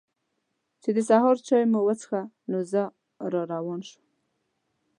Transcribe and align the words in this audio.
چې 0.81 0.89
د 0.95 0.97
سهار 1.09 1.35
چای 1.47 1.63
مو 1.71 1.79
وڅښه 1.85 2.21
نو 2.49 2.59
زه 2.71 2.83
را 3.31 3.41
روان 3.53 3.79
شوم. 3.89 4.05